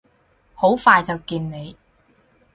[0.55, 1.77] 好快就見你！